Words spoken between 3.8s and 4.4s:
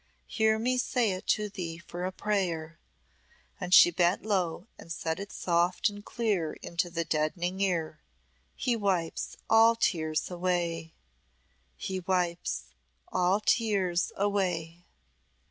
bent